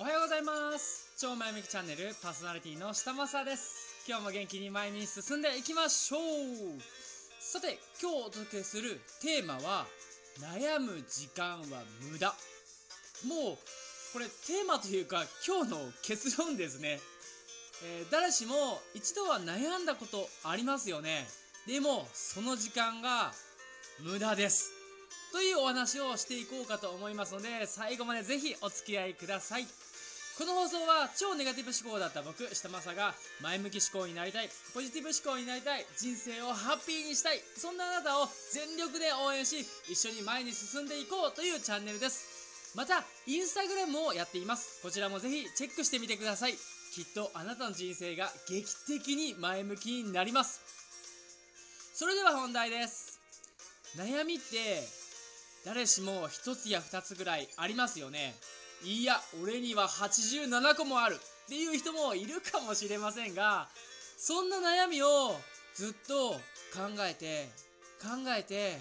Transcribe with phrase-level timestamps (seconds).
[0.00, 1.12] おはようございます。
[1.18, 4.00] 超前向きチャンネルパーソナリティの下正です。
[4.08, 6.80] 今日も元気に前に進んでいきましょう。
[7.38, 9.84] さて今日お届けするテーマは
[10.40, 12.28] 悩む時間は無駄。
[13.28, 13.58] もう
[14.14, 16.98] これテーマというか今日の結論ですね、
[17.84, 18.54] えー誰しも
[18.94, 21.26] 一度は悩んだことありますよね。
[21.66, 23.32] でもその時間が
[24.02, 24.72] 無駄です。
[25.30, 29.66] というお話をしていこうかと思いますので最後までぜひお付き合いください。
[30.40, 33.12] この放送は超ネガティブ思考だった僕下正が
[33.42, 34.48] 前向き思考になりたい。
[34.72, 35.84] ポジティブ思考になりたい。
[35.98, 37.44] 人生をハッピーにしたい。
[37.58, 42.72] そんなあなたを全力で応援し一緒に前に進んでいこうというチャンネルです。
[42.74, 44.80] またインスタグラムもやっています。
[44.80, 46.54] こちらもぜひチェックしてみてください。
[46.54, 50.62] きっとあなたの人生が劇的に前向きになります。
[51.92, 53.20] それでは本題です。
[53.94, 54.88] 悩みって
[55.66, 58.34] 誰しも一つや二つぐらいありますよね。
[58.84, 61.18] いや俺には87個もある。
[61.46, 63.66] っていう人もいるかもしれませんが
[64.16, 65.34] そんな悩みを
[65.74, 66.38] ずっと考
[67.00, 67.48] えて
[68.00, 68.78] 考えて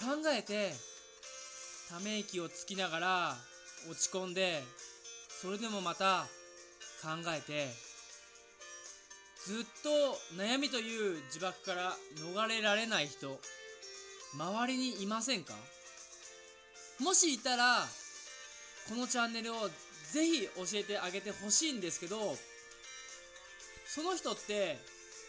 [0.00, 0.06] 考
[0.36, 0.72] えて
[1.88, 3.36] ため息をつきながら
[3.88, 4.60] 落ち込んで
[5.40, 6.26] それでもまた
[7.00, 7.68] 考えて
[9.46, 11.92] ずっと悩みという呪縛から
[12.34, 13.38] 逃れられない人
[14.34, 15.54] 周りにいませんか？
[16.98, 17.86] もしいたら
[18.90, 19.68] このチャンネルを
[20.12, 22.36] ぜひ教えてあげてほしいんですけど
[23.86, 24.78] その人って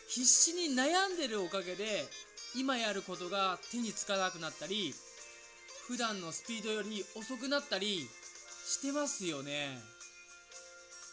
[0.07, 1.85] 必死に悩んでるおかげで
[2.55, 4.93] 今やることが手につかなくなったり
[5.87, 7.99] 普段のスピードより遅くなったり
[8.65, 9.77] してますよね。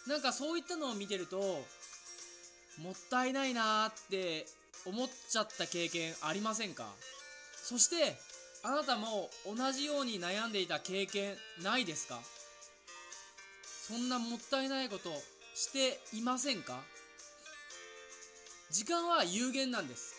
[0.07, 1.37] なんかそういったのを見てると
[2.79, 4.47] もったいないなーって
[4.87, 6.87] 思っちゃった経験ありませんか？
[7.63, 8.17] そして
[8.63, 12.19] あなたも同じように悩んでいた経験ないですか？
[13.89, 15.11] そんなもったいないこと
[15.55, 16.83] していませんか？
[18.71, 20.15] 時間は有限なんです。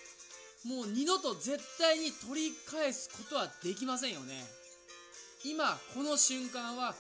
[0.68, 4.44] もう二度と絶対に取り返すことはできませんよね。
[5.46, 6.96] 今この瞬間は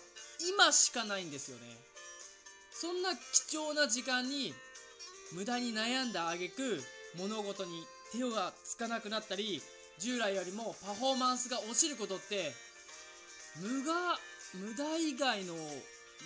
[0.47, 1.63] 今しかないんですよね。
[2.72, 4.53] そんな貴重な時間に
[5.34, 6.81] 無駄に悩んだ挙句
[7.18, 9.62] 物事に手がつかなくなったり
[9.97, 12.53] 従来よりもパフォーマンスが落ちることって
[13.59, 14.19] 無が
[14.53, 15.56] 無駄以外の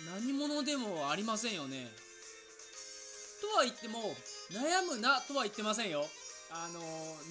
[0.06, 1.88] 何者でもありませんよね。
[3.40, 4.00] とは言っても
[4.52, 6.06] 悩むなとは言ってませんよ。
[6.50, 6.80] あの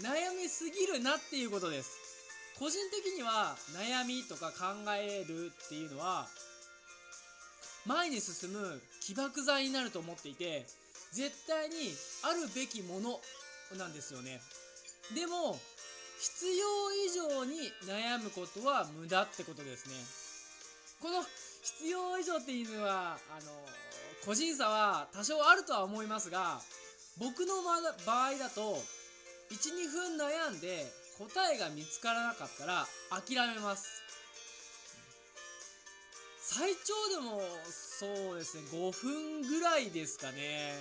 [0.01, 1.91] 悩みすぎるなっていうことです。
[2.59, 6.28] 個人的には悩みとか考えるっていうのは
[7.85, 10.66] 前に進む起爆剤になると思っていて
[11.12, 11.75] 絶対に
[12.24, 13.19] あるべきもの
[13.78, 14.40] なんですよね。
[15.16, 15.59] でも
[16.19, 19.95] 必要以上に悩むことは無駄ってことですね。
[21.01, 21.25] この
[21.63, 23.51] 必要以上っていうのはあの
[24.25, 26.59] 個人差は多少あるとは思いますが
[27.18, 27.63] 僕の
[28.06, 28.78] 場合だと
[29.50, 30.85] 12分悩んで
[31.18, 34.01] 答えが見つからなかったら諦めます。
[36.46, 37.41] 最長でも
[37.72, 40.74] そうですね5分ぐらいですかね。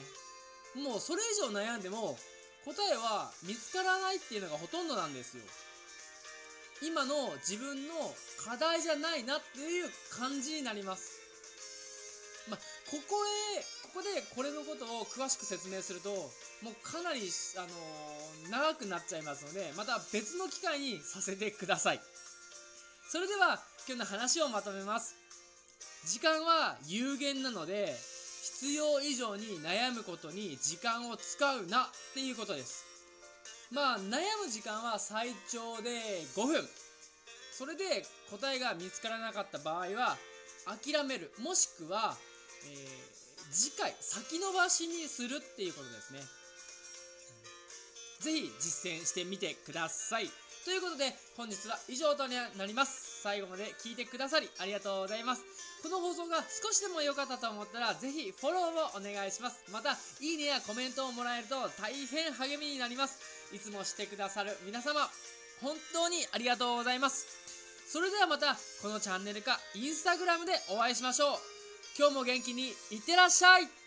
[0.75, 2.17] もうそれ以上悩んでも
[2.65, 5.45] 答えは見つからないっていうのがほとんどなんですよ。
[6.83, 7.95] 今の自分の
[8.45, 11.21] 課題じゃないなっていう感じになります。
[12.51, 12.61] まあ
[12.91, 13.17] ここ
[13.57, 13.63] へ
[13.95, 16.11] ここでこれのことを詳しく説明すると
[16.63, 17.21] もうかなり、
[17.57, 22.01] あのー長くなっちゃいますのでまた別の機会にさせてください。
[23.09, 25.15] それでは今日の話をまとめます。
[26.07, 27.95] 時間は有限なので
[28.61, 32.92] 必要以上に悩むことに時間を使うなっていうことです。
[33.73, 35.91] まあ悩む時間は最長で
[36.37, 36.69] 5分。
[37.53, 40.17] それで答えが見つからなかった場合は
[40.67, 41.33] 諦める。
[41.39, 42.17] もしくは、
[42.65, 43.23] えー
[43.53, 46.21] 次回先延ばしにするっていうことですね。
[48.21, 50.31] ぜひ実践してみてください。
[50.65, 53.23] ということで本日は以上となります。
[53.23, 55.43] 最後まで聞いてくださりありがとうございます。
[55.83, 59.65] この放送が少しでも良かったと思ったらぜひフォローをお願いします。
[59.73, 63.19] またいいねやコメントをもらえると大変励みになります。
[63.55, 65.01] いつもしてくださる皆様
[65.61, 67.27] 本当にありがとうございます。
[67.89, 71.39] それではまたこのチャンネルかインスタグラムでお会いしましょう。
[71.99, 73.82] 今日も元気にいってらっしゃい。